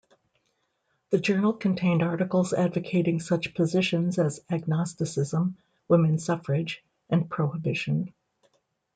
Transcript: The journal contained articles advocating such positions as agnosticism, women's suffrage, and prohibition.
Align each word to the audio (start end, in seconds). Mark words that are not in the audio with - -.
The 1.11 1.19
journal 1.19 1.53
contained 1.53 2.01
articles 2.01 2.53
advocating 2.53 3.19
such 3.19 3.53
positions 3.53 4.17
as 4.17 4.43
agnosticism, 4.49 5.57
women's 5.87 6.25
suffrage, 6.25 6.83
and 7.11 7.29
prohibition. 7.29 8.11